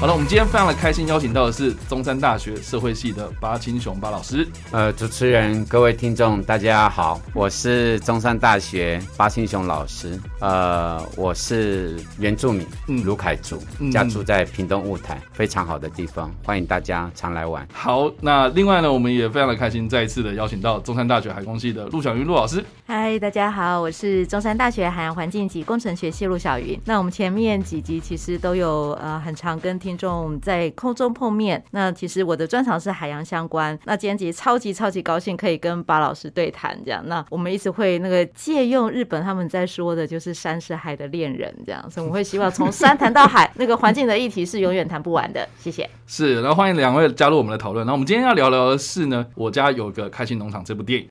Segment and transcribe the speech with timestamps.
[0.00, 4.48] 好了，我们今天非常的开心，邀请到的是中山大学社会系的巴青雄巴老师。
[4.70, 10.18] 呃，主持人、各位听众，大家好，我是中山大学巴青雄老师。
[10.40, 12.66] 呃，我是原住民
[13.04, 17.68] 卢凯族，家住在屏东雾台，非常好的地方，欢迎大家常来玩。
[17.70, 22.64] 好，那另外呢，我们也非常的开心，再一次的邀请到中山大学海工系的陆小云陆老师。
[22.86, 26.80] 嗨，大家好，我是中山大学海洋环境及工程学系陆小云。
[26.86, 31.62] 那我们前面几集其实都有呃很常跟听众在空中碰面。
[31.70, 33.78] 那其实我的专长是海洋相关。
[33.84, 37.02] 那今天其实超级超级高兴可以跟巴老师对谈，这样。
[37.06, 41.80] 那我们一直会那个借用日本他们在说的，就是山是海的恋人，这样。
[41.90, 45.48] 所以我们会希望从山谈到海，那个环境的议题是永远谈不完的。
[45.58, 45.88] 谢谢。
[46.06, 47.86] 是，然后欢迎两位加入我们的讨论。
[47.86, 51.08] 那我们今天要聊聊的是呢，我家有个开心农场这部电影。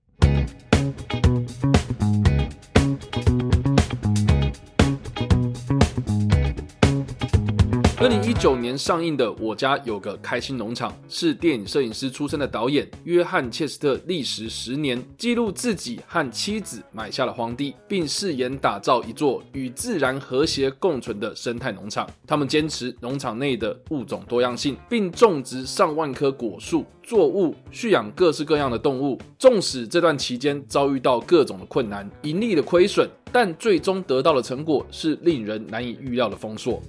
[8.02, 22.10] 二零一九年上映的《我家有个开心农场》是电影摄影师出身的导演约翰·切斯特历时十年，记录自己和妻子买下了荒地，并誓言打造一座与自然和谐共存的生态农场。
[22.26, 29.20] 他们坚持农场内的物种多样性，并种植上万棵果树、作物，蓄养各式各样的动物。
[29.38, 36.82] 纵使这段期间遭遇到各种的困难、盈利的亏损，但最终得到的成果是令人难以预料的丰硕。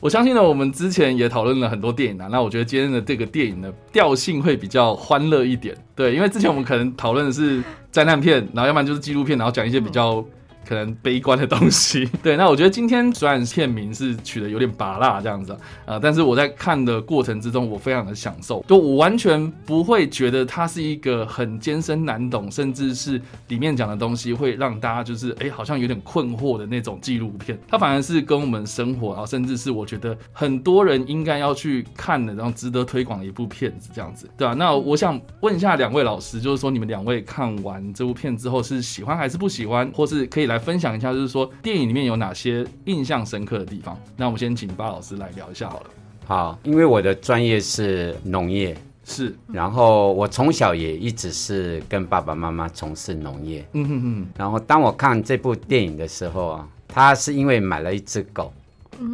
[0.00, 2.26] 我相信呢，我们之前也讨论了很多电影啊。
[2.32, 5.76] 那我觉得今天的这个电影呢，调性会比较欢乐一点。
[5.94, 10.24] 对，因为之前我们可能讨论的是灾难片，然后要不然就是纪录片，然后讲一些比较
[10.66, 12.08] 可能悲观的东西。
[12.22, 27.58] 对，那我觉得今天虽然片名是取的有点拔辣这样子啊，但是我在看的过程之中，我非常的享受，就我完全不会觉得它是一个很艰深难懂，甚至是里面讲的东西会让大家就是哎好像有点困惑的那种纪录片。
[27.68, 34.54] 它反而是跟我们生活啊，甚至是我觉得很多人应该要去看的，然后值得推广的一部片子这样子，对吧？
[34.54, 43.96] 那我想问一下两位老师，就是说你们两位看完这部片之后是喜欢还是不喜欢，或是可以来分享一下，就是说电影里面有哪些印象深刻的地方？
[44.16, 45.86] 那我们先请巴老师来聊一下好了。
[46.26, 53.64] 好，因为我的专业是农业，是，然后我从小也一直是跟爸爸妈妈从事农业。
[53.74, 58.52] 嗯哼哼，然后当我看这部电影的时候啊，他是因为买了一只狗，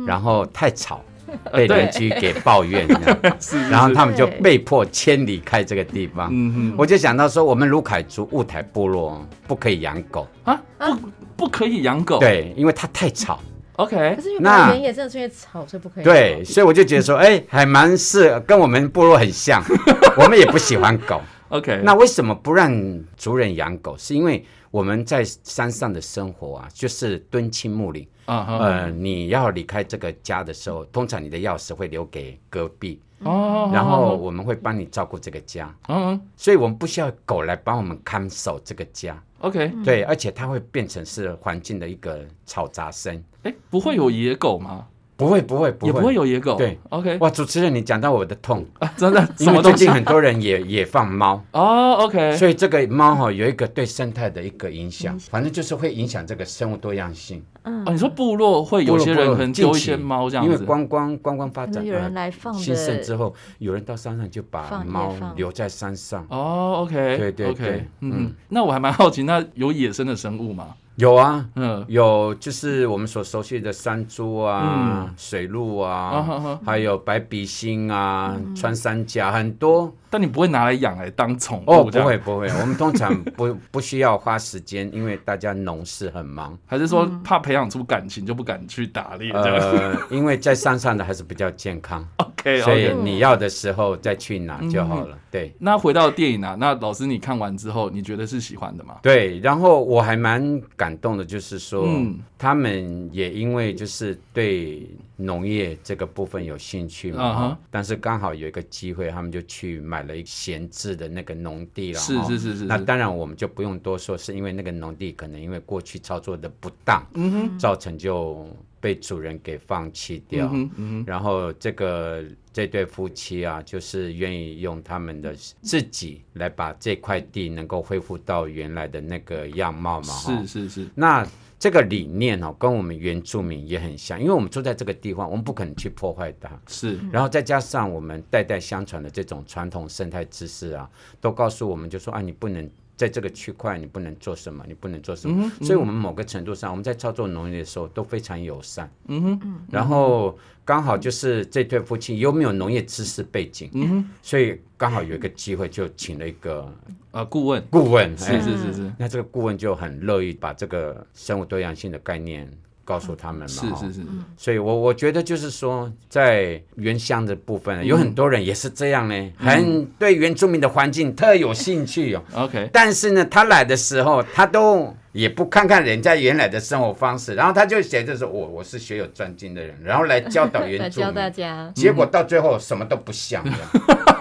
[0.06, 1.02] 然后太吵，
[1.52, 2.86] 被邻居给抱怨，
[3.40, 6.32] 是，然后他们就被迫迁离开这个地方。
[6.76, 12.18] 我就想到说，我们卢凯族雾台部落不可以养狗，啊，不不可以养狗。
[12.18, 13.38] 对，因为它太吵。
[13.76, 16.04] ，OK，可是因为那原野真的是因为草，所以不可以。
[16.04, 19.62] 对，所以我就觉得说，哎，还蛮是跟我们部落很像，
[20.16, 21.20] 我们也不喜欢狗。
[21.48, 22.72] OK，那为什么不让
[23.16, 23.96] 族人养狗？
[23.96, 28.06] 是因为我们在山上的生活啊，就是敦亲睦邻。
[28.24, 39.22] 啊哈，呃，你要离开这个家的时候，通常你的钥匙会留给隔壁，哦，然后我们会帮你照顾这个家，嗯所以我们不需要狗来帮我们看守这个家。
[39.38, 43.22] ，OK，对，而且它会变成是环境的一个嘈杂声。
[43.44, 44.88] 哎，不会有野狗吗？
[45.16, 46.56] 不会，不会，不会，也不会有野狗。
[46.56, 55.18] 对，OK，哇，主持人，你讲到我的痛， 啊，真的， 因为最近很多人也 也放猫，哦，OK，所以这个猫哈有一个对生态的一个影响。
[55.18, 57.42] 反正就是会影响这个生物多样性。
[57.62, 57.82] 嗯。
[57.86, 66.26] 哦，你说部落会有些人可能丢一些猫这样因为，观光观光发展，有人呃来放兴盛之后，有人到山上就把猫留在山上。
[66.28, 70.74] 哦，OK，对对 OK，对嗯嗯，那我还蛮好奇，那有野生的生物吗？
[70.96, 79.94] 有啊，嗯，有就是我们所熟悉的山猪啊、水鹿啊还有白鼻星啊、穿山甲，很多。
[80.16, 81.90] 但你不会拿来养来当宠哦，物哦？
[81.92, 86.58] 不会，不会，我们通常不 不需要花时间，因为大家农事很忙。
[86.64, 92.02] 还是说怕培养出感情就不敢去打猎呃，因为在山上的还是比较健康？
[92.16, 95.14] OK 所以你要的时候再去拿就好了。
[95.14, 98.96] 嗯对那回到电影啊，那老师你看完之后，你觉得是喜欢的吗？
[99.02, 118.48] 对，然后我还蛮感动的，就是说，嗯他们也因为就是对农业这个部分有兴趣嘛，但是刚好有一个机会，他们就去买了一闲置的那个农地了，是是是是是那当然我们就不用多说，是因为那个农地可能因为过去操作的不当，嗯哼，造成就
[118.80, 120.48] 被主人给放弃掉。
[120.52, 130.14] 嗯哼，然后这个这对夫妻啊，就是愿意用他们的自己来把这块地能够恢复到原来的那个样貌嘛。
[130.14, 131.26] 是是是，那
[131.58, 136.50] 这个理念哦，跟我们原住民也很像，因为我们住在这个地方，我们不可能去破坏它。
[136.66, 140.88] 是然后再加上我们代代相传的这种传统生态知识啊，
[141.20, 145.52] 都告诉我们，就说啊，你不能在这个区块，你不能做什么，你不能做什么。
[145.60, 148.90] 所以，我们某个程度上，我们在操作农业的时候都非常友善。
[149.08, 156.72] 嗯哼，然后刚好就是这对夫妻又没有农业知识背景，嗯哼，所以刚好有一个机会，就请了一个
[157.10, 158.16] 呃，顾问顾问。
[158.16, 162.50] 是哎是是是那这个顾问就很乐意把这个生物多样性的概念
[162.86, 163.46] 告诉他们嘛。
[163.48, 164.00] 是是是，
[164.38, 172.22] 所以我我觉得就是说，在原乡的部分，有很多人也是这样呢，很对原住民的环境特有兴趣哦。
[172.34, 181.12] OK，但是呢，他来的时候，他都也不看看人家原来的生活方式，然后他就写着说：“我我是学有专精的人，然后来教导原住民。
[181.14, 181.70] ”大家。
[181.74, 183.44] 结果到最后什么都不像，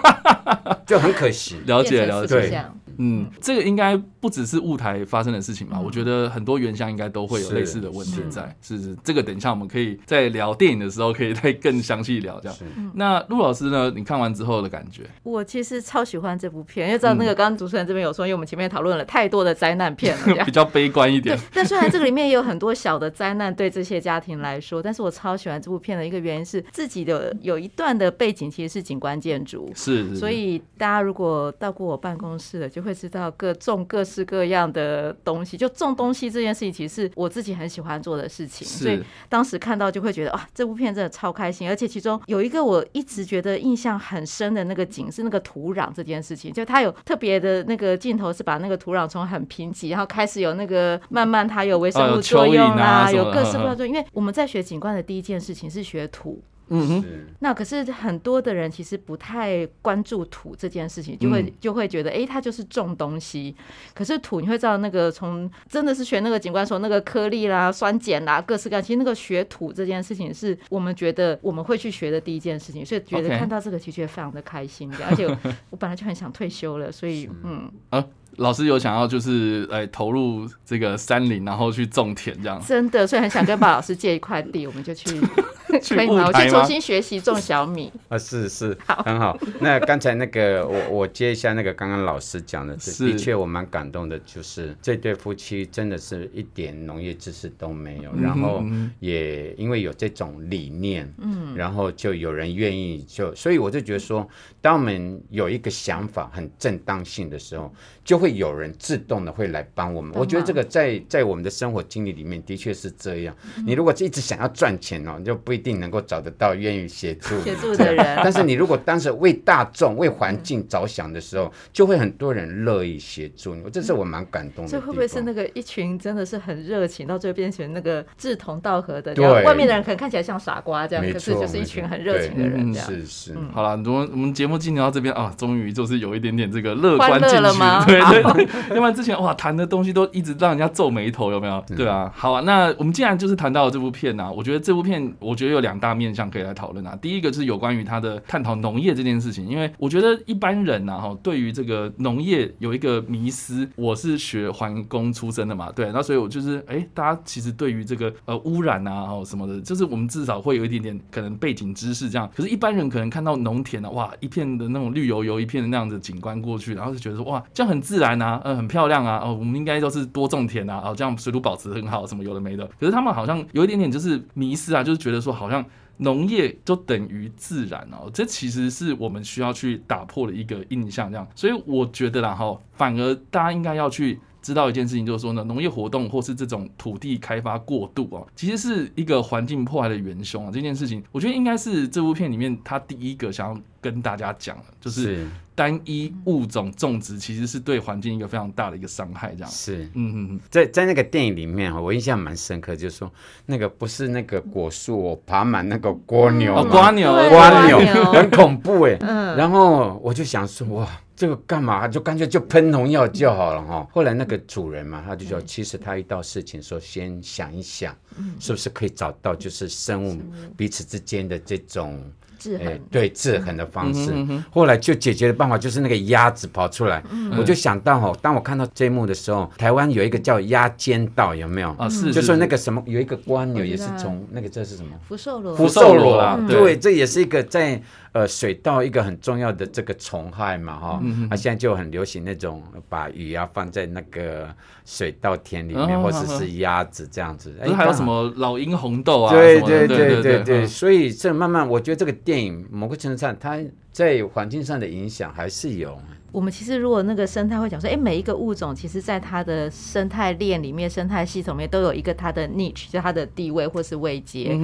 [0.84, 1.60] 就很可惜。
[1.66, 5.80] 了解了解，四不像嗯，这个应该不只是雾台发生的事情吧？
[5.80, 8.54] 我觉得很多原乡应该都会有类似的问题在。
[8.62, 12.58] 是是，这个等一下我们可以在聊电影的时候可以再更详细聊这样。
[12.94, 13.92] 那陆老师呢？
[13.94, 15.02] 你看完之后的感觉？
[15.22, 29.70] 我其实超喜欢这部片，因为知道那个刚刚主持人这边有说，因为我们前面讨论了太多的灾难片了， 比较悲观一点对。，但虽然这个里面也有很多小的灾难对这些家庭来说，但是我超喜欢这部片的一个原因是自己的有一段的背景其实是景观建筑。
[29.74, 35.56] 是是，所以大家如果到过我办公室的，就会知道各种各式各样的东西。
[35.56, 38.66] 就种东西这件事情，其实是我自己很喜欢做的事情。
[38.66, 41.68] 所以当时看到就会觉得哇，这部片真的超开心。
[41.68, 53.94] 而且其中有一个我一直觉得印象很深的那个景是那个土壤这件事情，就它有特别的那个镜头是把那个土壤从很贫瘠，然后开始有那个慢慢它有微生物作用啊有各式各样的作用。
[53.94, 56.42] 因为我们在学景观的第一件事情是学土。
[56.68, 57.04] 嗯哼，
[57.38, 63.54] 那可是很多的人其实不太关注土这件事情，就会、嗯就会觉得，哎、它就是种东西。
[63.94, 74.92] 可是土你会知道，那个从真的是学那个景观说那个颗粒啦、酸碱啦、各式各样，其实那个学土这件事情是我们觉得我们会去学的第一件事情，所以觉得看到这个其实也非常的开心。
[75.08, 75.36] 而且我
[75.70, 77.70] 我本来就很想退休了，所以嗯，
[78.38, 82.60] 老师有想要就是来投入这个山林，然后去种田这样。
[82.60, 85.20] 真的，所以很想跟巴老师借一块地，我们就去去
[85.88, 86.26] 可以吗？
[86.26, 87.92] 我去重新学习种小米。
[88.08, 89.38] 啊，是是，好很好。
[89.60, 104.26] 那刚才那个，我我接一下那个刚刚老师讲的，是是的确我蛮感动的，就是这对夫妻真的是一点农业知识都没有，然后嗯也因为有这种理念，嗯，然后就有人愿意就，所以我就觉得说，
[104.60, 107.72] 当我们有一个想法很正当性的时候，
[108.04, 110.12] 就会有人自动的会来帮我们。
[110.14, 113.34] 我觉得这个在在我们的生活经历里面的确是这样。
[113.66, 123.62] 你如果一直想要赚钱哦，你就不一定能够找得到愿意协助协助的人但是你如果当时为大众、为环境着想的时候，就会很多人乐意协助你。
[123.72, 124.80] 这是我蛮感动的地这。
[124.80, 129.14] 会不会是那个一群真的是很热情，到最后变成那个志同道合的？
[129.14, 132.86] 对外面的人可能看起来像傻瓜这样，可是就是一群很热情的人这样。
[132.86, 141.64] 是是，好了，我们我们节目进行到这边啊，终于就是有一点点这个乐观进去了吗 对对对，要不然之前哇谈的东西都一直让人家皱眉头，有没有？
[141.76, 146.96] 对啊，好啊，那我们既然就是谈到了这部片啊，我觉得这部片我觉得有两大面向可以来讨论啊。
[147.00, 153.68] 第一个就是有关于他的探讨农业这件事情，因为我觉得一般人呐、哈，对于这个农业有一个迷思。
[153.76, 162.30] 我是学环工出身的嘛，对，那所以我就是哎、大家其实对于这个呃污染啊，哦什么的，就是我们至少会有一点点可能背景知识这样。
[162.34, 172.66] 可是，一般人可能看到农田啊，哇，一片的那种绿油油，一片的那样子景观过去，然后就觉得说哇，这样很自然啊，呃，很漂亮啊，哦，我们应该都是多种田啊，哦，这样水土保持很好，什么有的没的。
[172.78, 175.64] 可是他们好像有一点点就是迷失啊，就是觉得说好像。
[175.98, 190.52] 农业就等于自然哦，这其实是我们需要去打破的一个印象，这样，所以我觉得啦哈，反而大家应该要去知道一件事情，就是说呢，农业活动或是这种土地开发过度哦，其实是一个环境破坏的元凶啊。
[190.54, 195.26] 这件事情，我觉得应该是这部片里面他第一个想要跟大家讲的，就是是
[195.56, 199.50] 单一物种种植其实是对环境一个非常大的一个伤害，这样。
[199.50, 199.82] 是。
[199.94, 203.10] 嗯嗯嗯，在在那个电影里面哈，我印象蛮深刻，就是说
[203.46, 207.78] 那个不是那个果树哦，爬满那个蜗牛蜗牛蜗牛
[208.12, 208.96] 很恐怖哎。
[209.00, 211.88] 嗯然后我就想说哇，这个干嘛？
[211.88, 213.86] 就干脆就喷农药就好了哈。
[213.92, 217.96] 后来那个主人嘛，他就说，其实他遇到事情说，先想一想，
[218.38, 220.20] 是不是可以找到就是生物
[220.56, 222.00] 彼此之间的这种。
[222.38, 224.12] 制衡对制衡的方式，
[224.50, 227.02] 后来就解决的办法就是那个鸭子跑出来，
[227.36, 231.88] 我就想到哦，当我看到这一幕的时候，台湾有一个叫鸭尖道，有没有啊？
[231.88, 234.90] 是，就说那个什么，有一个官牛也是从那个这是什么？
[235.08, 237.82] 福寿螺，福寿螺啦，对，这也是一个在。
[238.12, 244.48] 呃，水稻一个很重要的这个虫害嘛，哈，它现在就很流行那种把鱼啊放在那个
[244.84, 247.54] 水稻田里面，或者是鸭子这样子。
[247.60, 249.32] 哎，还有什么老鹰红豆啊？
[249.32, 253.58] 对对对对对，所以这慢慢，我觉得这个电影某个程度上，它
[253.96, 255.98] 在环境上的影响还是有。
[256.32, 264.54] 我们其实如果那个生态会讲说，哎，每一个物种其实在它的生态链里面、生态系统里面都有一个它的 niche，就它的地位或是位阶。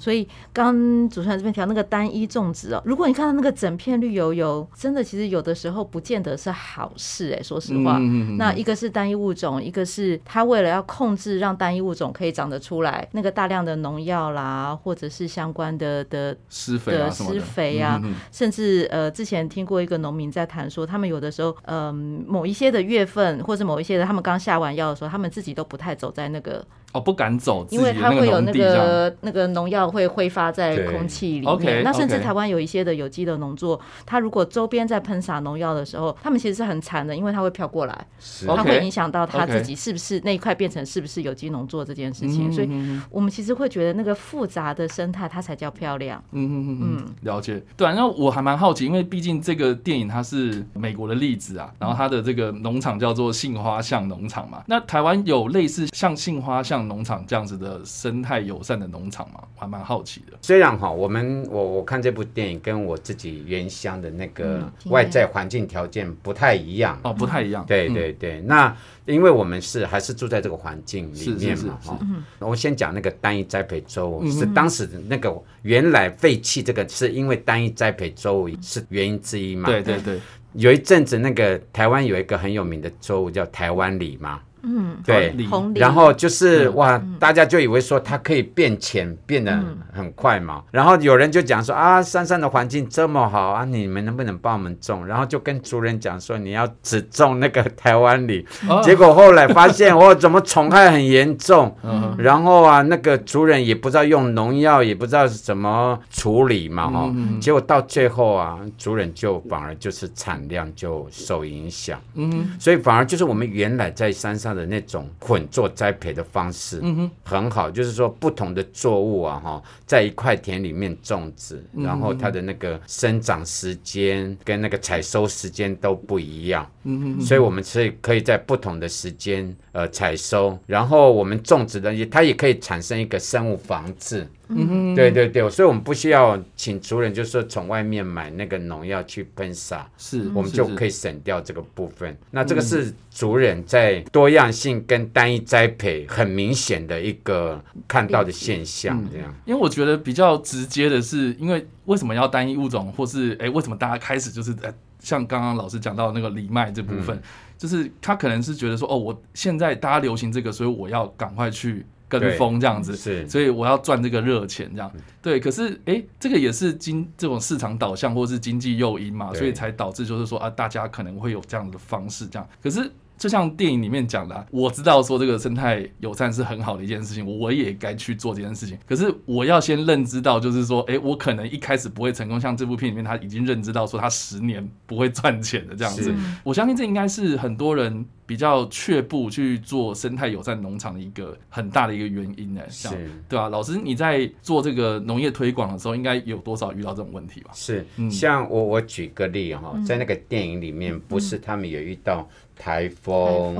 [0.00, 8.00] 所以刚主持人这边提到那个单一种植哦，如果你看到那个整片绿油油，真的其实有的时候不见得是好事哎，说实话。
[8.36, 21.20] 那一个是单一物种，一个是它为了要控制让单一物种可以长得出来，那个大量的农药啦，或者是相关的的施肥啊施肥啊，甚至呃之前听过一个农民在谈说，他们有。
[21.20, 26.66] 的时候，嗯，某一些的月份，或者某一些的，他们刚下完药的时候，他们自己都不太走在那个。
[26.92, 31.82] 哦，不敢走，因为它会有那个那个农药会挥发在空气里面。
[31.84, 38.06] 那甚至台湾有一些的有机的农作，它如果周边在喷洒农药的时候，他们其实是很惨的，因为它会飘过来，
[38.46, 42.52] 它会影响到他自己是不是那一块变成是不是有机农作这件事情。
[42.52, 46.22] 所以，我们其实会觉得那个复杂的生态，它才叫漂亮。
[46.32, 47.62] 嗯嗯嗯嗯，了解。
[47.76, 54.62] 对，然后我还蛮好奇，因为毕竟这个电影它是美国的例子啊，然后它的这个农场叫做杏花巷农场嘛。
[54.66, 60.38] 那台湾有类似像杏花巷农场这样子的生态友善的农场嘛，我还蛮好奇的。
[60.42, 67.64] 虽然哈，我们我我看这部电影跟我自己原乡的那个外在环境条件不太一样哦，不太一样。
[67.66, 68.74] 对对对，那
[69.06, 71.98] 因为我们是还是住在这个环境里面嘛哈。
[72.38, 79.68] 我先讲那个单一栽培作物是当时的那个原来废弃这个是因为单一栽培作物是原因之一嘛？
[79.68, 80.20] 对对对，
[80.54, 84.40] 有一阵子那个台湾有一个很有名的作物叫台湾里嘛。
[84.62, 85.34] 嗯，对，
[85.74, 89.58] 然后就是哇，大家就以为说它可以变浅，变得
[89.92, 90.62] 很快嘛。
[90.70, 95.06] 然后有人就讲说啊，山上的环境这么好啊，你们能不能帮我们种？
[95.06, 98.46] 然后就跟族人讲说，你要只种那个台湾梨。
[98.82, 101.74] 结果后来发现 哦，怎么虫害很严重？
[102.18, 107.10] 然后啊，那个族人也不知道用农药，也不知道是怎么处理嘛，哈。
[107.40, 111.98] 结果到最后啊，族人就反而就是产量就受影响。
[112.14, 114.49] 嗯，所以反而就是我们原来在山上。
[114.54, 134.26] 的那种混作栽培的方式，嗯哼，很好，就是说不同的作物啊，哈，在一块田里面种植，然后它的那个生长时间跟那个采收时间都不一样，嗯哼，所以我们是可以在不同的时间呃采收，然后我们种植的也它也可以产生一个生物防治。
[134.52, 142.16] 嗯，对对对，所以我们不需要请族人，就是说从外面买那个农药去喷洒，是我们就可以省掉这个部分。
[142.32, 149.34] 那这个是族人在多样性跟单一栽培很明显的一个看到的现象，这样。
[149.44, 157.20] 因为我觉得比较直接的是，因为为什么要单一物种，或是哎，为什么大家开始就是呃，像刚刚老师讲到那个藜麦这部分，
[157.56, 161.86] 就是他可能是觉得说，哦，我现在大家流行这个，所以我要赶快去。
[162.10, 165.40] 跟风这样子，是，所以我要赚这个热钱这样，对。
[165.40, 172.46] 可是，哎，这个也是经这种市场导向或是经济诱因嘛，所以才导致就是说啊，大家可能会有这样的方式这样。
[172.62, 172.90] 可是。
[173.20, 178.78] 就像电影里面讲的，我知道说这个生态友善是很好的一件事情，我也该去做这件事情。
[178.88, 182.40] 可是我要先认知到，就是说，哎，我可能一开始不会成功。
[182.40, 186.14] 像这部片里面，他已经认知到说他十年不会赚钱的这样子。
[186.42, 192.62] 我相信这应该是很多人比较却步去做生态友善农场的一个很大的一个原因呢。
[192.70, 192.88] 是，
[193.28, 193.50] 对吧？
[193.50, 197.50] 老师，你在做这个农业推广的时候，应该有多少遇到这种问题吧？
[197.52, 202.26] 是，像我我举个例哈，在那个电影里面，不是他们有遇到。
[202.60, 203.56] 台风、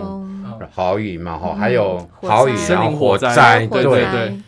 [0.70, 4.40] 豪雨嘛，哈，还有豪雨然后火灾，对对对，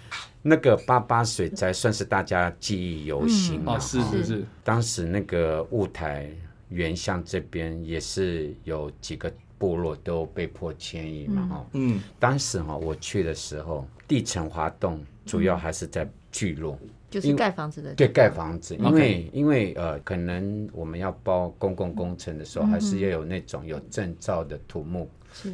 [0.43, 4.45] 那个八八水灾算是大家记忆犹新啊，是是是。
[4.63, 6.29] 当时那个雾台
[6.69, 16.79] 原乡这边也是有几个部落都被迫迁移嘛，哈，嗯，当时哈我去的时候，地层滑动主要还是在聚落。
[17.13, 25.11] 就是盖房子的，对，盖房子，因为因为呃，可能我们要包公共工程的时候，还是要有那种有证照的土木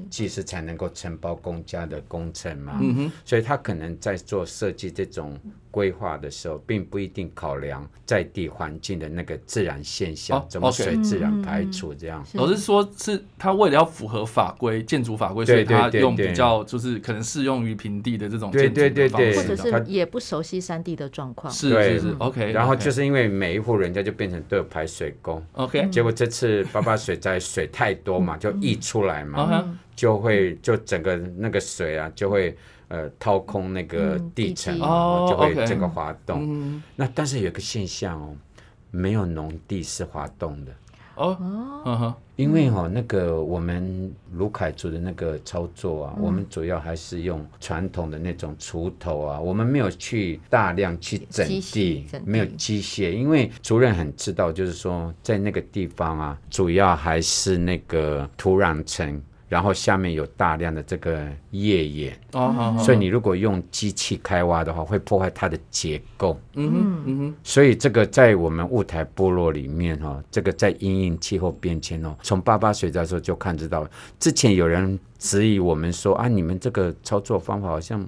[0.09, 2.79] 技师才能够承包公家的工程嘛。
[2.81, 5.37] 嗯哼，所以他可能在做设计这种
[5.71, 12.25] 规划的时候，并不一定考量在地环境的那个自然现象，哦怎么水自然排除这样。
[12.25, 19.31] 是老师说是他为了要符合法规、建筑法规，所以他用比较就是可能适用于平地的这种对建筑对对对。
[19.31, 19.49] 的方式。
[19.49, 21.53] 或者是也不熟悉山地的状况。
[21.53, 25.89] 是对是是 OK，然后就是因为每一户人家就变成都有排水沟，OK。
[25.91, 32.57] 结果这次八八水灾水太多嘛，就溢出来嘛，就会就整个那个水啊就会
[32.89, 36.45] 呃掏空那个嗯地地层，就会整个滑动。
[36.47, 36.83] 嗯。
[36.97, 38.37] 那但是有个现象哦，
[38.91, 40.73] 没有农地是滑动的。
[41.15, 41.37] 哦。
[41.87, 42.15] 嗯哼。
[42.37, 52.25] 因为哈、那个我们卢凯族的那个操作啊，我们主要还是用传统的那种锄头啊，我们没有去大量去整地整，地。
[52.25, 59.21] 没有机械，因为族人很知道，就是说在那个地方啊，主要还是那个土壤层。
[59.49, 66.39] 然后下面有大量的这个页岩，哦所以你如果用机器开挖的话，会破坏它的结构。
[66.55, 73.89] 嗯哼嗯哼所以这个在我们雾台部落里面哈、这个在因应气候变迁哦，从八八水灾的时候就看知道。
[74.21, 78.07] 之前有人质疑我们说啊，你们这个操作方法好像。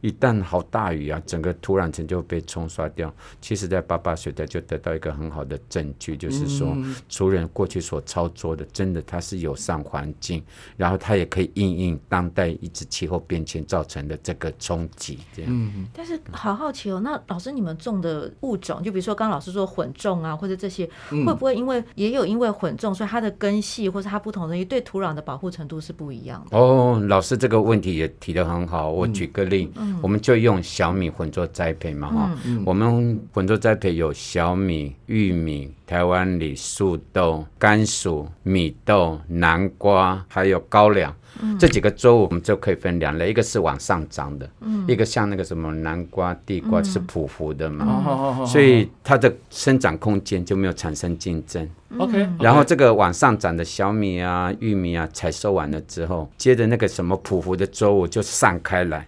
[0.00, 3.12] 一旦好大雨啊，整个土壤层就被冲刷掉。
[3.40, 6.76] 其实，在八八水灾就得到一个很好的证据，就是说，
[7.08, 10.42] 族人过去所操作的，真的它是友善环境，
[10.76, 15.18] 然后它也可以应应当代一直气候变迁造成的这个冲击。
[15.34, 26.56] 这样，嗯但是好好奇哦，那老师你们种的物种，就比如说刚刚老师说混种啊，或者这些，嗯会不会因为也有因为混种，所以它的根系或者它不同的东西对土壤的保护程度是不一样的？
[26.56, 28.90] 哦，老师这个问题也提得很好。
[28.90, 29.70] 我举个例，
[30.00, 32.30] 我们就用小米混作栽培嘛，哈、
[32.64, 41.14] 我们混作栽培有小米、玉米、台湾李、树豆、甘薯、米豆、南瓜，还有高粱。
[41.56, 44.50] 这几个作物我们就可以分两类，一个是往上长的，
[44.88, 51.68] 一个像那个什么南瓜、地瓜是匍匐的嘛，所以它的生长空间就没有产生竞争。
[51.96, 59.06] OK，然后这个往上长的小米啊、玉米啊，采收完了之后，接着那个什么匍匐的作物就散开来，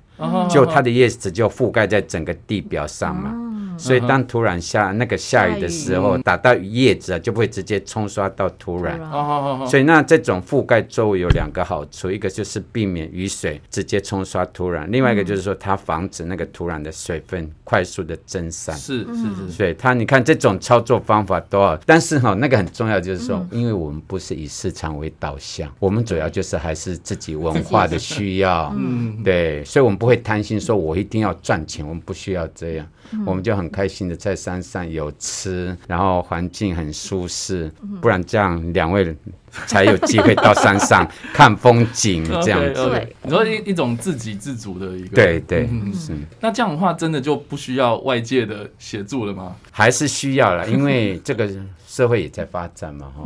[0.50, 3.34] 就它的叶子就覆盖在整个地表上嘛。
[3.78, 8.98] 所以当土壤下那个下雨的时候，打到叶子啊，就不会直接冲刷到土壤。
[8.98, 18.76] 土壤好好好好所以那这种覆盖作物有两个好处，一个就是避免雨水直接冲刷土壤，另外一个就是说它防止那个土壤的水分快速的蒸散。
[18.76, 32.86] 是是是所以它，你看这种操作方法多好，但是哈、那个很重要，就是说，因为我们不是以市场为导向，我们主要就是还是自己文化的需要，嗯，对，所以我们不会贪心说我一定要赚钱，我们不需要这样，
[33.24, 37.70] 我们就很开心的在山上有吃，然后环境很舒适，
[38.02, 39.16] 不然这样两位
[39.66, 43.06] 才有机会到山上 看风景这样子。
[43.22, 45.94] 你说一一种自给自足的一个对对嗯。
[45.94, 49.54] 是，那这样的话，真的就不需要外界的协助了吗？
[49.70, 51.48] 还是需要了，因为这个
[51.90, 53.24] 社会也在发展嘛，哈、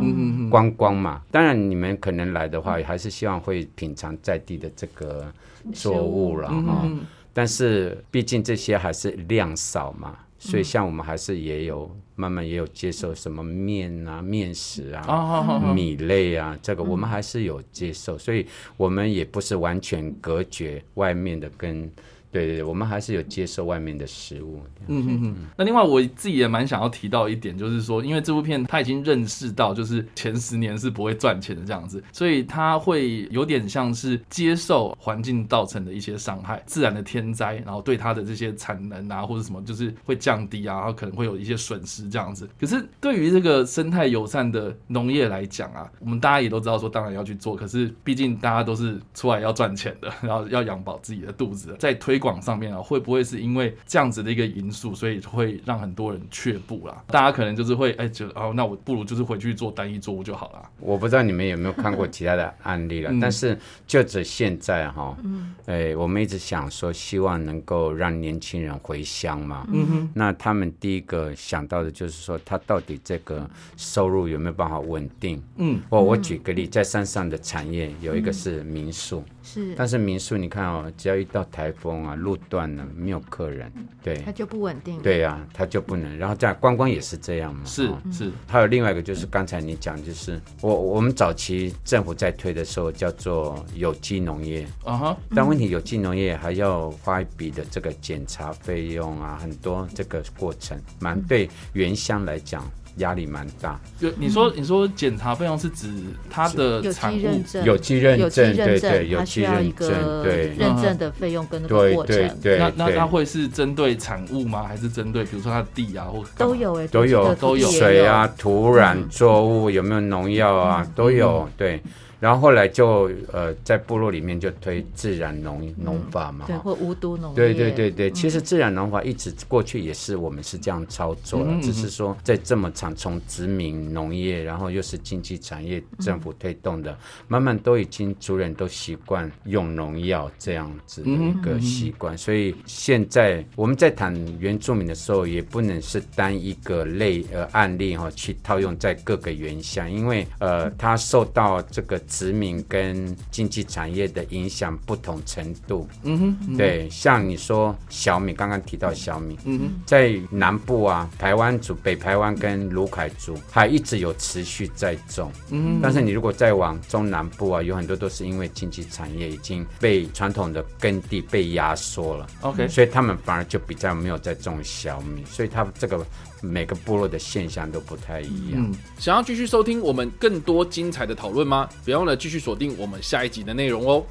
[0.48, 1.20] 观光嘛。
[1.30, 5.30] 当然，你们可能来的话，还是希望会品尝在地的这个
[5.74, 6.88] 作物了哈。
[7.34, 15.60] 但是毕竟这些还是量少嘛，所以像我们还是也有慢慢也有接受什么面啊、面食啊。
[15.74, 18.46] 米类啊，这个我们还是有接受，所以
[18.78, 21.90] 我们也不是完全隔绝外面的跟，
[22.34, 24.60] 对对对，我们还是有接受外面的食物。
[24.88, 25.36] 嗯嗯嗯。
[25.56, 42.48] 那另外我自己也蛮想要提到一点，就是说，因为这部片他已经认识到，就是前十年是不会赚钱的这样子，所以他会有点像是接受环境造成的一些伤害，自然的天灾，然后对它的这些产能啊或者什么，就是会降低啊，然后可能会有一些损失这样子。
[42.60, 57.04] 可是对于这个生态友善的农业来讲啊，我们大家也都知道说，当然要去做，可是毕竟大家都是出来要赚钱的，然后要养饱自己的肚子，在推广上面啊，会不会是因为这样子的一个因素，所以会让很多人却步啦？
[57.08, 60.70] 大家可能就是会哎，觉得哦，那我不如就是回去做单一作物就好了。
[60.80, 63.20] 我不知道你们有没有看过其他的案例了，嗯。
[63.20, 75.42] 但是就只现在哈，嗯，哎，我们一直想说，希望能够让年轻人回乡嘛，嗯哼，那他们第一个想到的就是说，他到底这个收入有没有办法稳定？
[75.56, 79.74] 嗯，我我举个例，在山上的产业有一个是民宿，是。
[79.76, 83.70] 但是民宿你看哦，只要一到台风啊，路段呢，没有客人，
[84.02, 84.16] 对。
[84.24, 85.00] 它就不稳定。
[85.00, 86.16] 对呀、它就不能。
[86.16, 87.98] 然后在观光也是这样嘛，是哦。
[88.12, 102.64] 是，还有另外一个就是刚才你讲，就是我我们早期政府在推的时候叫做有机农业，啊哈，但问题有机农业还要花一笔的这个检查费用啊，很多这个过程，蛮对原乡来讲
[102.96, 103.78] 压力蛮大。
[104.00, 105.88] 就你说你说检查费用是指
[106.30, 107.16] 它的有产物？
[107.16, 110.54] 机认证，有机认证，对对，有它机认证，对。
[110.58, 112.16] 认证的费用跟那个过程。
[112.16, 112.96] 对对那那对。
[112.96, 114.62] 它会是针对产物吗？
[114.62, 116.54] 还是针对比如说它的地啊或都？
[116.54, 117.68] 有哎，都有都有。
[117.68, 121.48] 水啊、土壤嗯、作物有没有农药啊，都有。
[121.56, 121.82] 对，
[122.24, 126.62] 然后后来就呃，在部落里面就推自然农农法嘛，对，哈。
[126.62, 136.96] 或无毒农业，对对对对，其实嗯自然农法一直过去也是我们是这样操作只是说在这么长从殖民农业，然后又是经济产业政府推动的，
[137.28, 155.88] 慢慢都已经族人都习惯用农药这样子的一个习惯，所以现在我们在谈原住民的时候，也不能是单一个类呃案例哈、去套用在各个原乡，因为呃它受到这个殖民跟经济产业的影响不同程度。
[156.04, 165.32] 嗯哼，嗯对，像你说小米，刚刚提到小米，嗯哼，在南部啊，台湾族、北台湾跟卢凯族还一直有持续在种。
[165.50, 176.06] 嗯但是你如果再往中南部啊，有很多都是因为经济产业已经被传统的耕地被压缩了，，OK，所以他们反而就比较没有在种小米，所以他这个
[176.44, 178.54] 每个部落的现象都不太一样。
[178.54, 181.68] 嗯，想要继续收听我们更多精彩的讨论吗？
[181.84, 184.04] 别忘了继续锁定我们下一集的内容哦。